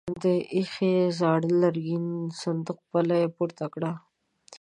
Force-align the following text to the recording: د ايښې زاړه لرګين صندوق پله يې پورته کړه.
د 0.23 0.25
ايښې 0.55 0.93
زاړه 1.19 1.49
لرګين 1.61 2.05
صندوق 2.41 2.79
پله 2.91 3.15
يې 3.21 3.27
پورته 3.35 3.65
کړه. 3.73 3.91